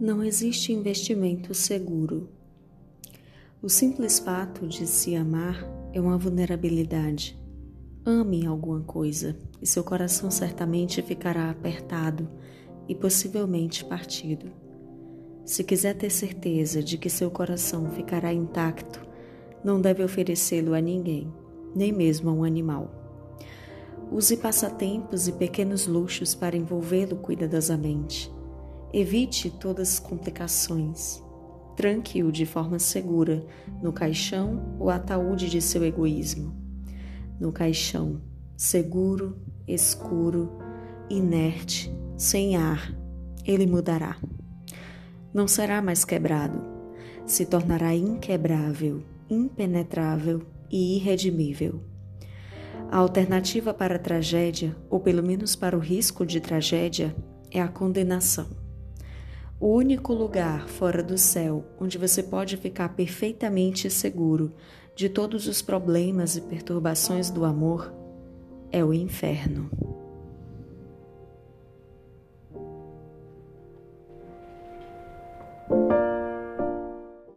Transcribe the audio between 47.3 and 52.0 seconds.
tornará inquebrável, impenetrável e irredimível.